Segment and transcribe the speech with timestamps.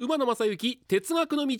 [0.00, 1.58] 馬野正幸哲学の道。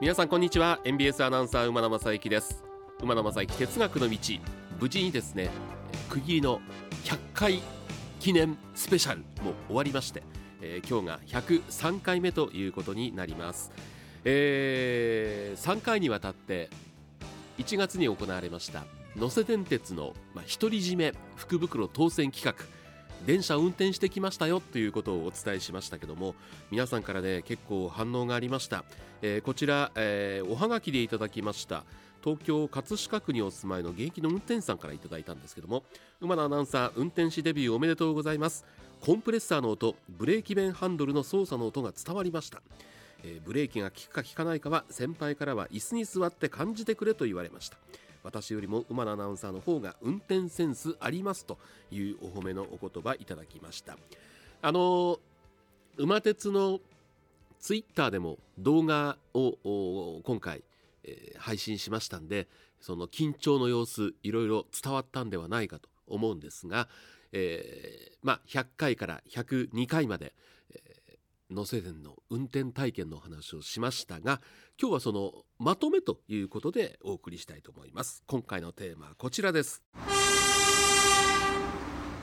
[0.00, 0.80] 皆さんこんにちは。
[0.82, 2.64] NBS アナウンサー馬野正幸です。
[3.00, 4.18] 馬野正幸哲学の道。
[4.80, 5.50] 無事にですね
[6.08, 6.60] 区切りの
[7.04, 7.62] 100回
[8.18, 10.24] 記念スペシャルも終わりまして、
[10.60, 13.70] えー、今日が103回目ということになります、
[14.24, 16.70] えー、3回にわたって
[17.58, 18.82] 1月に行われました
[19.14, 22.79] 能勢電鉄の、まあ、独り占め福袋当選企画。
[23.26, 26.34] 電車運転してきましたよということをお伝えしましたけども
[26.70, 28.84] 皆さんからね結構反応がありました、
[29.22, 31.84] えー、こちら、えー、おはがきでいただきました。
[32.22, 35.84] 東京葛飾区にお住まいの現役の運転手さんからいただいたんですけども
[36.20, 38.66] 馬野アナウンサー運転士デビューおめでとうございます。
[39.00, 42.60] コンプレッサーの音ブレーキ弁ハンドルの操作の音が伝わりました。
[43.22, 47.78] えー、ブレーキが効くか効かないかは先輩からは椅子に座って感じてくれと言われました。
[48.22, 51.58] 私よりも馬野アナウンサーの方が運転センスありますと
[51.90, 53.96] いうお褒めのお言葉いただきました。
[54.62, 55.18] あの
[55.96, 56.80] 馬鉄の
[57.58, 60.62] ツイッターでも動画を今回、
[61.04, 62.48] えー、配信しましたんで
[62.80, 66.88] その緊張の様子いろいろ伝わったんではないかと思うんですが、
[67.32, 70.32] えー、まあ、100回から102回まで、
[71.50, 74.40] 能勢電の運転体験の話をしましたが
[74.80, 78.22] 今日はそのまとめということでお送りしたいと思います。
[78.26, 79.82] 今回のテーマはこちらです。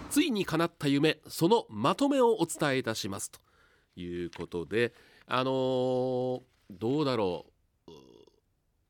[0.10, 3.30] ついに叶った夢そのまとめをお伝えいたします。
[3.30, 3.40] と
[3.96, 4.94] いうことで
[5.28, 7.46] あのー、どうだろ
[7.88, 7.92] う、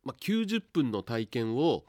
[0.05, 1.83] まあ、90分の体験を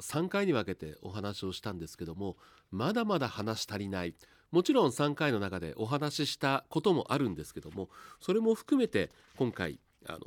[0.00, 2.36] 3回に分けてお話をしたんですけども
[2.70, 4.14] まだまだ話足りない。
[4.50, 7.88] もちろん3回の中でお話ししたこともあるんですけども
[8.20, 10.18] それも含めて今回あの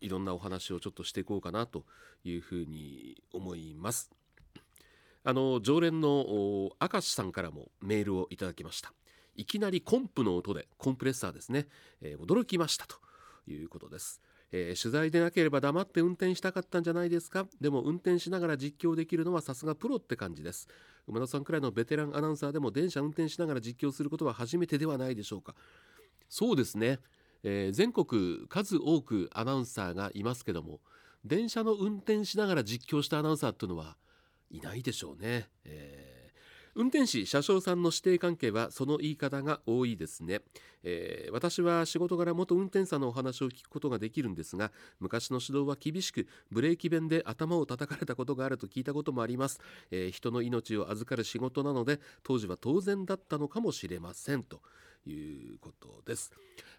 [0.00, 1.84] いろんなお話をちょっとしていこうかなと
[2.24, 4.10] いうふうに思います。
[5.22, 8.92] あの常連の明石さんからもメールをいただきました。
[9.36, 11.66] いきなりコンプの音でコンプレッサーですね、
[12.02, 12.96] えー、驚きましたと
[13.46, 14.20] いうことです。
[14.52, 17.46] えー、取材でなければ黙って運転したかったんじゃないですか？
[17.60, 20.68] でも運転しながら実況できるのはさすがプロって感じです。
[21.06, 25.54] 馬田さんくらいのベテランアナウンサーでも電車運転しながら実況することは初めてではないでしょうか？
[26.28, 26.98] そうですね、
[27.42, 30.80] えー、全国数多くアナウンサーがいますけども
[31.24, 33.96] 電車の運転しながら実況したアナウンサーっていうのは
[34.50, 36.09] いないでしょうね、えー
[36.74, 40.40] 運転士車掌さんの指定関係はその言い方が多いですね、
[40.82, 44.70] えー、私は仕事柄元運転さんのお話を聞くことができるんですが
[45.00, 49.60] 昔の指導は厳しくブレーキ弁で頭を叩かれたことがあると聞いたこともあります、
[49.90, 54.60] えー、人の命を預かる仕事なので当時は当然だったのかもしれませんと
[55.06, 56.30] いうことです。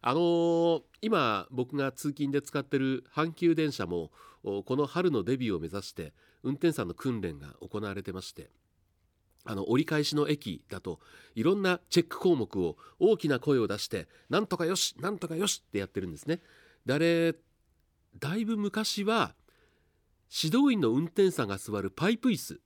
[0.02, 4.12] あのー、今僕が通勤で使ってる阪急電車も
[4.44, 6.14] この春のデビューを目指して
[6.44, 8.50] 運転さんの訓練が行われてまして
[9.46, 11.00] あの折り返しの駅だと
[11.36, 16.42] いろんなチェック項目を大きな声を出してなんとかよしなんとかよしってやってるんですね。
[16.86, 17.36] であれ
[18.20, 19.34] だいぶ昔は
[20.44, 22.60] 指導員の運転手さんが座るパイプ椅子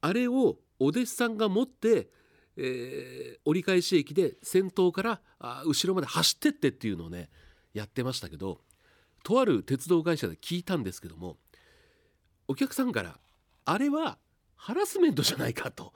[0.00, 2.08] あれをお弟子さんが持って、
[2.56, 7.28] えー、折り返し駅で先頭からあ後ろまで走ってってっていうのをね
[7.72, 8.60] やってましたけど
[9.22, 11.36] とある鉄道会社で聞いたんですけども
[12.48, 13.18] お客さんから
[13.64, 14.18] あれは
[14.62, 15.92] ハラスメントじゃないかと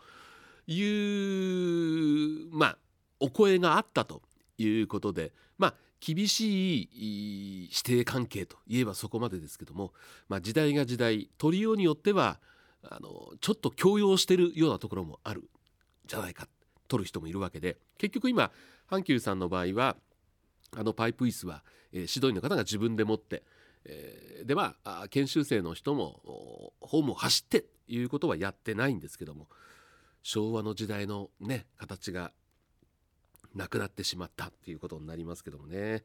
[0.66, 2.78] いうまあ
[3.21, 4.22] お声があったと
[4.59, 9.93] いうことでまあ厳しい指定関係といえばそこまでですけども、
[10.28, 12.41] まあ、時代が時代取りようによっては
[12.82, 15.49] あのちょっと強要してるようなところもある
[16.06, 16.49] じゃないか
[16.88, 18.50] 取る人もいるわけで結局今
[18.91, 19.97] 阪急さんの場合は
[20.76, 21.62] あのパイプ椅子は、
[21.93, 23.44] えー、指導員の方が自分で持って、
[23.88, 24.76] えー、では
[25.10, 26.20] 研修生の人も
[26.80, 29.47] ホームを走ってということはやってないんですけども
[30.22, 32.32] 昭和の時代のね形が
[33.54, 36.02] なくなってしまったっていうことになりますけどもね、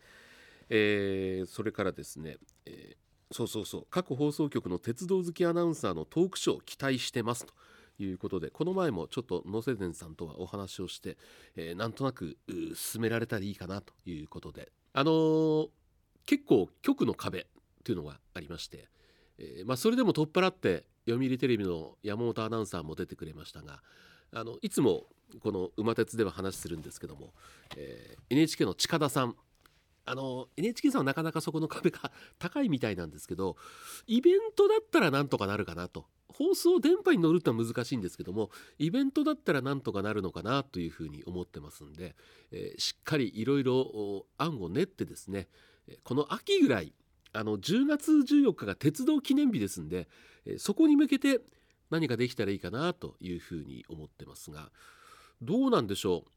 [0.69, 7.53] えー、それからですね、えー、そうそうそう各放送局の鉄道好きアナウンサーのトークショーを期待してますと
[7.97, 11.17] いうことでこの前もちょっと能勢伝さんとはお話をして、
[11.55, 12.37] えー、なんとなく
[12.75, 14.71] 進められたらいいかなということで。
[14.93, 15.69] あのー、
[16.25, 17.47] 結構局の壁
[17.83, 18.87] というのがありまして、
[19.37, 23.81] えー、まあ、それでも取っ払って読売テレビの山本アナウンサーも出てくれましたが
[24.33, 25.07] あのいつも
[25.41, 27.33] この馬鉄では話するんですけども、
[27.75, 29.35] えー、NHK の近田さん。
[30.03, 33.55] あの NHK さんはなかなかそこの壁が高いみたいなんですけど
[34.07, 36.05] イベントだったらなんとかなるかなと。
[36.27, 38.49] 放送電波に乗るってのは難しいんですけども
[38.79, 42.15] イベントだったらなんとかなるのかなというふうに思ってますんで、
[42.51, 45.49] えー、しっかりいろいろ案を練ってですね
[46.03, 46.93] この秋ぐらい
[47.33, 50.07] あの10月14日が鉄道記念日ですんで、
[50.45, 51.39] えそこに向けて
[51.89, 54.71] 何かできたらいいかなというふうに思ってますが
[55.41, 56.29] どうなんでしょう?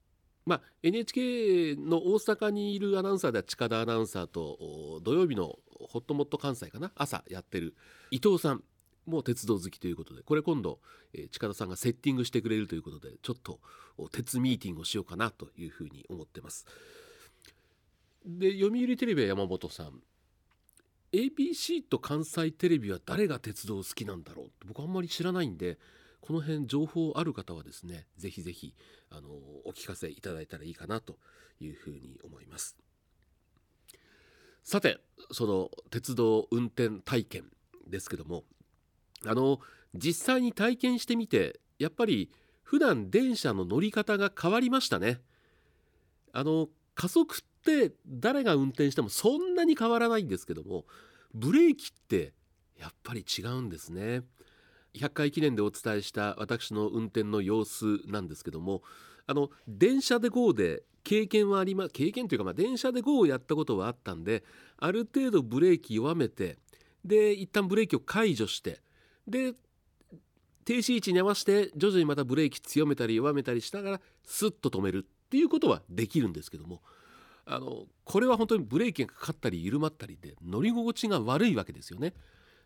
[0.46, 5.58] まあ、NHK の大阪にいるアナウンサーでは近田アナウンサーと土曜日の
[5.88, 6.92] ホットモット関西かな?
[6.96, 7.74] 朝やってる
[8.10, 8.62] 伊藤さん
[9.06, 10.80] も鉄道好きということでこれ今度、
[11.12, 13.60] え、近田さんがセッティングしてくれるということでちょっと
[14.12, 16.66] 鉄ミーティングをしようかなというふうに思ってます。
[18.26, 20.02] で読売テレビは山本さん。
[21.14, 25.78] ABC と関西テレビは誰が鉄道好きなんだろうって僕あんまり知らないんで
[26.20, 28.74] この辺情報ある方はですねぜひぜひ
[29.10, 29.28] あの
[29.64, 31.16] お聞かせいただいたらいいかなと
[31.60, 32.76] いうふうに思います。
[34.64, 34.98] さて
[35.30, 37.44] その鉄道運転体験
[37.86, 38.44] ですけども
[39.26, 39.60] あの
[39.94, 42.32] 実際に体験してみてやっぱり
[42.62, 45.20] 普段電車の乗り方が変わりましたね。
[46.32, 50.84] あの加速って誰が運転してもそんなに変わらないんですけども
[51.34, 52.32] ブレーキって
[52.78, 54.22] やっぱり違うんですね。
[54.94, 58.82] 100回記念でお伝えした私の運転の様子なんですけども
[59.26, 64.44] あの電車で GO で経験はありま経験というかまあ電車で GO をやったことはあったんで
[64.78, 66.58] ある程度ブレーキ弱めて
[67.04, 68.80] で一旦ブレーキを解除して
[69.26, 69.54] で
[70.64, 76.80] 停止位置に合わせて徐々にまたブレーキ強めたり弱めたりしながらスッと止めるていうことはできるんですけども
[77.44, 82.14] あのこれは本当にブレーキがかかったり緩まったりで乗り心地が悪いわけですよね。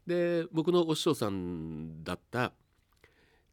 [0.06, 2.52] で僕のお師匠さんだった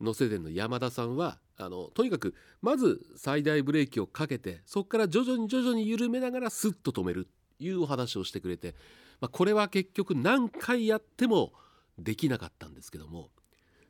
[0.01, 7.25] 能勢店の山田さんはあのとにかくまず最大ブレーキをかけてそこから徐々に徐々に緩めながらスッと止める
[7.57, 8.75] というお話をしてくれて、
[9.21, 11.53] まあ、これは結局何回やっても
[11.97, 13.29] できなかったんですけども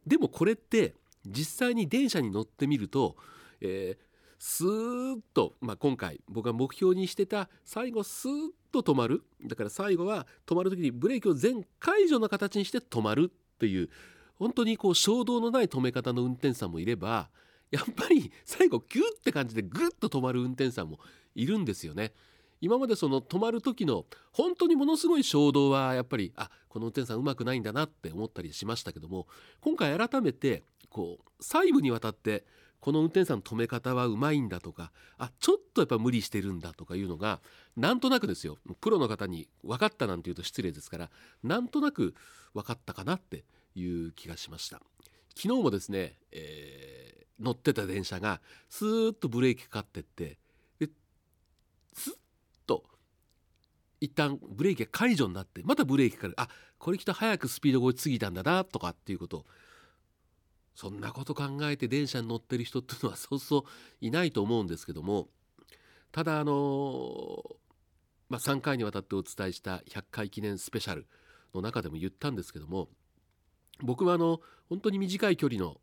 [0.06, 0.94] でもこれって
[1.26, 3.16] 実際に電車に乗ってみると、
[3.62, 8.36] えー、スーッと、まあ、今回僕が目標にしてた最後スーッ
[8.72, 13.90] と止まるだから最後は止まる時にブレーキを全解除の形にして止まるっていう
[14.36, 17.30] 本当にこう衝動のない止め方の運転手さんもいれば
[17.72, 21.00] やっぱり最後ギュッて感じでグッと止まる運転手さんも
[21.34, 22.14] いるんですよね。
[22.62, 29.28] 今までその止まる時の本当にものすごい衝動はやっぱりあこの運転手さんうまくないんだなって思ったりしましたけども
[29.62, 32.46] 今回改めてこう細部にわたって
[32.86, 37.42] この運転手さんの止め方はうまいんだとかあちょっとやっぱ無理してるんだとかいうのが
[37.76, 38.60] なんとなくですよ。
[38.80, 41.10] プロの方に分かったなんて言うと失礼ですから
[41.42, 42.14] なんとなく
[42.54, 43.44] 分かったかなって
[43.74, 44.84] いう気がしました。
[45.36, 48.40] 昨日もですね、えー、乗ってた電車が
[48.70, 50.38] スーッとブレーキかかってって
[50.78, 50.88] で
[51.92, 52.14] スッ
[52.68, 52.84] と
[54.00, 56.34] 一旦ブレーキが解除になってまたブレーキかかる。
[56.38, 56.48] あ
[56.78, 59.46] これきっと早くスピードが落ちすぎたんだなとかっていうことを
[60.76, 63.64] そんなこと考えて電車に乗ってる人っていうのはそうそう
[64.02, 65.30] いないと思うんですけども
[66.12, 67.42] ただあの
[68.28, 71.08] まあ、3回にわたってお伝えした100回記念スペシャル
[71.54, 72.90] の中でも言ったんですけども
[73.82, 75.78] 僕はあの本当に短い距離の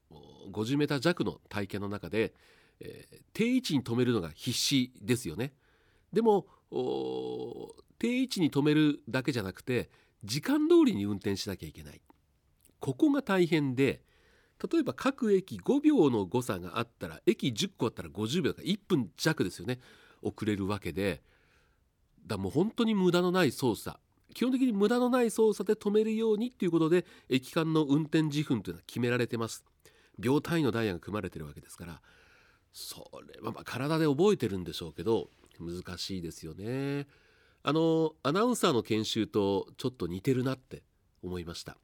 [0.53, 2.35] 50m 弱の体験の中で、
[2.81, 5.53] え、定位置に止めるのが必死ですよね。
[6.12, 6.47] でも
[7.99, 9.91] 定位置に止めるだけじゃなくて
[10.25, 12.00] 時間通りに運転しなきゃいけない。
[12.81, 14.03] ここが大変で
[14.70, 19.81] 例えば各駅5秒の誤差があったら駅10個あったら50秒だから1分弱ですよね。
[20.23, 21.23] 遅れるわけで。
[22.26, 23.98] だもう本当に無駄のない操作。
[24.34, 29.65] 基本的に無駄のない操作で止めるようにっていうことで駅間の運転時分というのは決められてます。
[30.19, 32.01] 秒単位のダイヤが組まれてるわけですから。
[32.72, 35.29] それはまあ体で覚えてるんでしょうけど
[35.60, 37.06] 難しいですよね。
[37.65, 40.82] あのアナウンサーの研修とちょっと似てるなって
[41.22, 41.77] 思いました。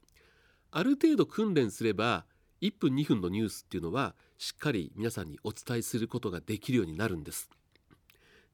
[0.71, 2.27] ある程度訓練すれば
[2.61, 7.51] 1分2分のニュースっていうのはしっかり皆さんにお伝えすることができるようになるんです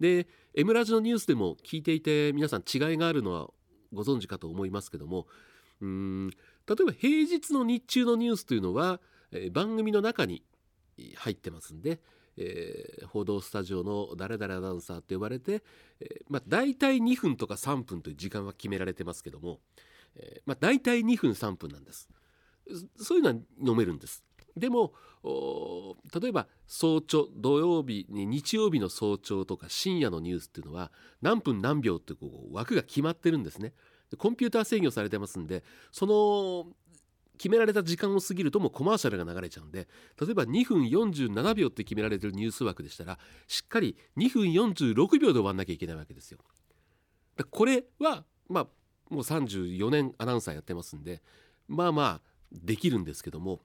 [0.01, 3.49] で M ラジのニュースでも聞いていて皆さん違いがあるのは
[3.93, 5.27] ご存知かと思いますけども
[5.81, 9.01] うん例えば平日の日中のニュースというのは、
[9.33, 10.43] えー、番組の中に
[11.17, 12.01] 入ってますんで、
[12.37, 15.63] えー、報道スタジオの誰々アナウンサーと呼ばれて、
[16.01, 19.61] えー、まあ、大体2分とか3分という時間は決められてますけども、
[20.17, 22.09] えーまあ、大体2分3分なんです。
[22.97, 24.25] そういうのは飲めるんです。
[24.57, 24.93] でも
[26.21, 30.93] 例えば早朝土曜日に日曜日の早朝とか深夜のニュースっていうのは
[31.23, 33.73] 何分何秒ってこう枠が決まってるんですね。
[34.19, 36.67] コンピューター制御されてますんでその
[37.37, 39.89] 決められた時間を過ぎるともうコマーシャルが流れちゃうんで
[40.21, 43.19] 例えば2分47秒って決められてるニュース枠でしたら
[43.49, 46.39] しっかり2分46秒で終わんなきゃいけないわけですよ。
[47.51, 48.67] これはまあ
[49.11, 51.23] もう34年アナウンサーやってますんで
[51.67, 53.61] まあまあできるんですけども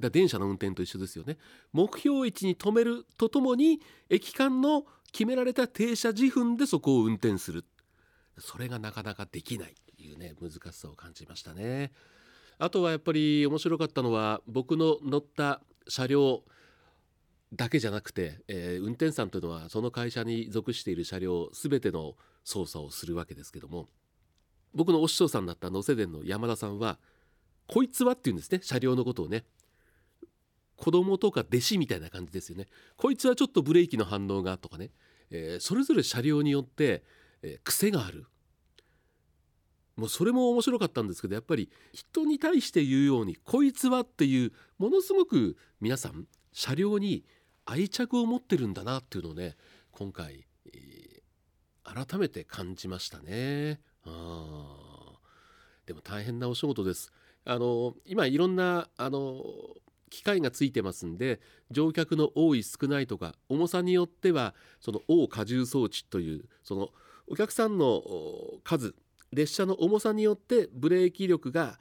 [0.00, 1.38] だ電車の運転と一緒ですよね。
[1.72, 3.80] 目標位置に止めるとともに
[4.10, 7.64] 駅間の決められた停車時分でそこを運転する。
[8.38, 11.92] それがなかなかできないというね難しさを感じましたね。
[12.58, 16.42] あとはやっぱり面白かったのは僕の乗った車両
[17.52, 23.88] だけじゃなくて、えー、運転手さんというのはその会社に属している車両全ての操作をするわけですけども
[24.74, 26.98] 僕のお師匠さんだった能勢電の山田さんは
[27.66, 28.60] こいつはっていうんですね。
[28.62, 29.44] 車両のことをね。
[30.76, 32.66] 子供とか弟子みたいな感じですよね。
[32.96, 34.90] こいつはちょっとブレーキの反応がとかね、
[35.30, 37.04] えー、それぞれ車両によって、
[37.42, 38.26] えー、癖がある。
[39.96, 47.24] もうそれも面白かったんですけどやっぱり人に対して言うようにこいつはっていうものすごく皆さん車両に
[47.64, 49.56] 愛着を持ってるんだなっていうのをね
[49.92, 53.80] 今回、えー、改めて感じましたね。
[54.04, 55.12] あ
[55.86, 57.12] でも大変なお仕事です。
[57.44, 59.44] あの今いろんなあの
[60.10, 66.88] 機械がついてますんで乗客の多い少ないとか重さによってはその大荷重装置というその
[67.26, 68.02] お客さんの
[68.62, 68.94] 数
[69.32, 71.78] 列車の重さによってブレーキ力が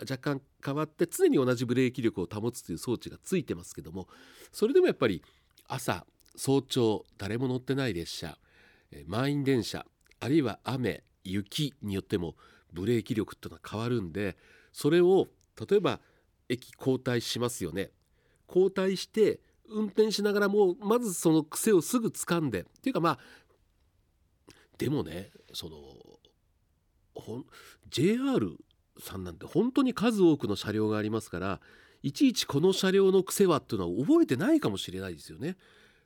[0.00, 4.08] 若干変わって常に同じブレーキ力を保つという装置がついてますけども
[4.52, 5.22] それでもやっぱり
[5.68, 8.38] 朝早朝誰も乗ってない列車
[9.06, 9.86] 満員電車
[10.20, 12.34] あるいは雨雪によっても
[12.72, 14.36] ブレーキ力っていうのは変わるんで
[14.76, 15.28] それを
[15.58, 16.00] 例えば
[16.50, 17.92] 駅交代しますよね
[18.46, 19.40] 交代して
[19.70, 23.18] 運転しながらもうまずその癖をすぐ掴んでっていうかまあ
[24.76, 25.78] でもねその
[27.14, 27.46] ほん
[27.88, 28.54] JR
[29.00, 31.60] さんなんて本当に数多くの車両がありますから
[32.02, 35.56] いちいちこの車両の癖はっていうのは覚えてないかもしれないですよね。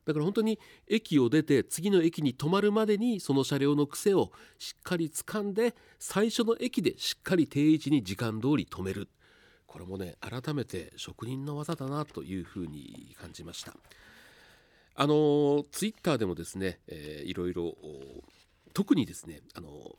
[0.06, 9.08] だから本当に駅を出て次の駅に止まるまでにその車両の癖をしっかり掴んで最初の駅でしっかり定位置に時間通り止める。
[9.66, 13.74] これもね改めて職人の技だなというふうに感じました。
[14.96, 17.74] あのツイッターでもですね、えー、いろいろ
[18.74, 19.96] 特にですねあの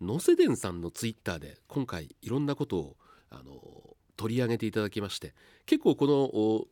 [0.00, 2.96] 能勢電さんのツイッターで今回いろんなことを
[3.30, 6.66] あの取り上げていただきまして結構この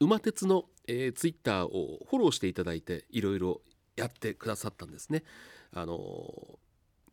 [0.00, 3.60] 馬鉄の、えー、ツイッターをフォローしていただいていろいろ
[3.94, 5.22] やってくださったんですね。
[5.72, 6.58] あの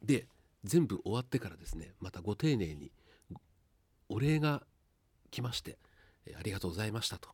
[0.03, 0.27] ー、で
[0.63, 2.91] 全部終わってからですねまたご丁寧に
[4.09, 4.63] お礼が
[5.29, 5.77] 来まして、
[6.25, 7.29] えー、ありがとうございましたと。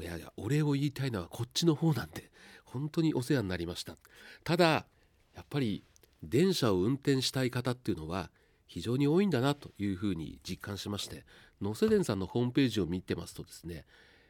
[0.00, 2.30] いやいやお礼を言いたいのはこっちの方なんで
[2.64, 3.98] 本当にお世話になりました
[4.42, 4.86] ただ
[5.34, 5.84] やっぱり
[6.22, 8.30] 電車を運転したい方っていうのは
[8.66, 11.26] 非常に多いんだなというふうに実感しまして
[11.60, 13.84] 能勢電さんのホームページを見てますとですね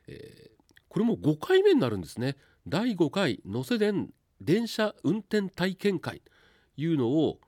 [0.09, 0.62] えー、
[0.92, 2.37] これも5回目になるんですね。
[2.68, 4.11] 第5回能勢電
[4.42, 6.20] 電車運転体験会。
[6.20, 7.40] というのを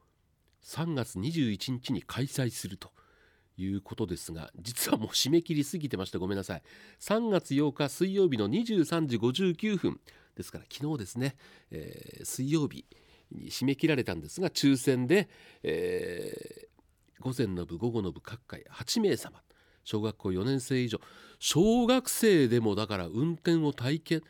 [0.62, 2.90] 3月21日に開催すると。
[3.56, 6.62] いうことですが実はもう締め切り過ぎてましてごめんなさい。
[7.00, 10.00] 3月8日水曜日の23時59分。
[10.34, 11.36] ですから昨日ですね、
[11.70, 12.86] えー、水曜日
[13.30, 15.28] に締め切られたんですが抽選で、
[15.62, 19.43] えー、午前の部午後の部各界8名様
[19.84, 21.00] 小学校4年生以上。
[21.38, 24.22] 小学生でもだから運転を体験。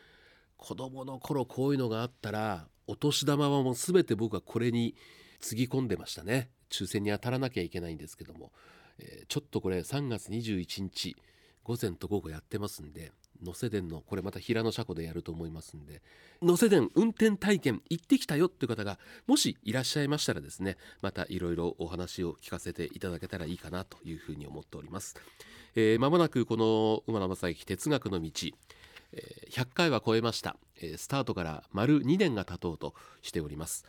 [0.57, 4.95] 子どもの頃こういうのがあったらお年玉はもう全て僕はこれに
[5.41, 6.51] つぎ込んでましたね。
[6.71, 8.53] 抽選に当たらなきゃいけないんですけども、
[8.99, 11.17] えー、ちょっとこれ3月21日
[11.63, 13.13] 午前と午後やってますんで。
[13.43, 14.01] 能勢電の。
[14.01, 16.03] これまた平野車庫でやると思いますんで。
[16.43, 25.17] 能勢電運転体験行ってきたよっていう方がもしいらっしゃいましたらですねまたいろいろお話を聞かせていただけたらいいかなというふうに思っております。
[25.75, 28.31] えー、間もなくこの馬野正幸哲学の道。
[29.51, 30.57] 100回は超えました。
[30.97, 33.85] スタートから丸2年が経とうとしております。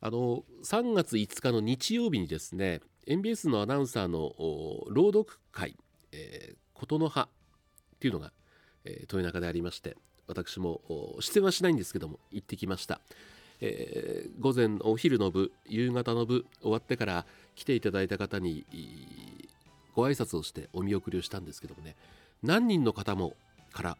[0.00, 4.32] あの3月5日の日曜日にですね NBS のアナウンサーの
[4.88, 5.76] 朗読会、
[6.12, 7.28] えー、琴の葉っ
[7.98, 8.32] ていうのが、
[8.84, 9.96] えー、豊中でありまして
[10.26, 10.80] 私も
[11.20, 13.00] 出演はしないんですけども行ってきました、
[13.60, 17.24] えー、午前お昼の部夕方の部終わってから
[17.54, 18.64] 来ていただいた方に
[19.94, 21.96] ご挨拶をしてお見送りをしたんですけどもね
[22.42, 23.34] 何人の方も
[23.72, 23.96] から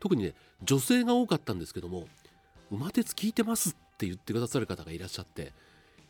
[0.00, 2.08] 特にね女性が多かったんですけども
[2.70, 5.52] 「馬鉄聞いてます」って言ってくださる方がいらっしゃって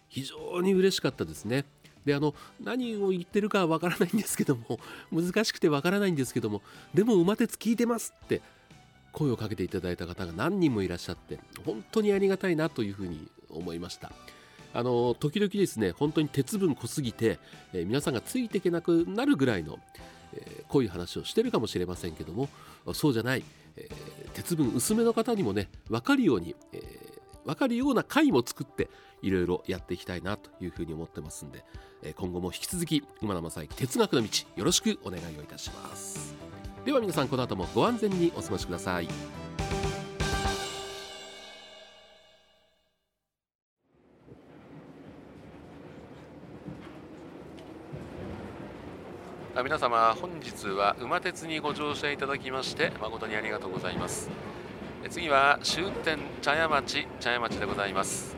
[0.08, 1.64] 非常に嬉しかったですね。
[2.06, 4.78] であの何を言ってるかはわからないんですけども
[5.12, 6.62] 難しくてわからないんですけども
[6.94, 8.40] でも馬鉄聞いてますって
[9.12, 14.12] 声をかけていただいた方が何人もいらっしゃって本当にありがたいなというふうに思いました。
[14.74, 17.38] あの時々ですね本当に鉄分濃すぎて、
[17.72, 19.78] えー、皆さんがついていけなくなるぐらいの、
[20.34, 22.50] えー、こういう話をしてるかもしれませんけども
[22.92, 23.44] そうじゃない、
[23.76, 27.05] えー、鉄分薄めの方にもね分かるように、えー、
[27.46, 28.90] 分かるような回も作って
[29.22, 31.64] いろいろやっていきたいなというふうに思ってますんで、
[32.02, 36.34] え今後も引き続き今の正幸哲学の道よろしくお願いをいたします。
[36.84, 39.08] では皆さんこの後もご安全にお過ごしください。
[49.66, 54.30] 皆様本日は馬鉄にご乗車いただきまして誠にありがとうございます、
[55.08, 58.34] 次は終点茶屋町茶屋町でございます。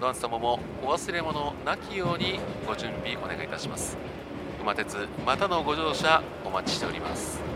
[0.00, 3.96] ドアンス様もお忘れ物なきようにご準備お願いいたします。
[4.60, 7.51] 馬鉄またのご乗車お待ちしております。